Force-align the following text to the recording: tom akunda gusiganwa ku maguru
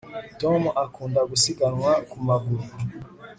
tom 0.41 0.61
akunda 0.85 1.21
gusiganwa 1.31 1.91
ku 2.09 2.17
maguru 2.27 2.65